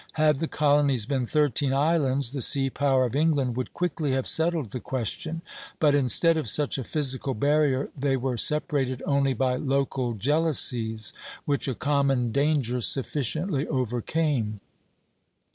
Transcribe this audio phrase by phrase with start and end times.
[0.13, 4.71] Had the colonies been thirteen islands, the sea power of England would quickly have settled
[4.71, 5.43] the question;
[5.79, 11.13] but instead of such a physical barrier they were separated only by local jealousies
[11.45, 14.59] which a common danger sufficiently overcame.